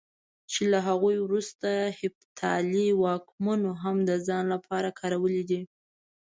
[0.51, 1.69] چې له هغوی وروسته
[1.99, 5.61] هېپتالي واکمنو هم د ځان لپاره کارولی دی.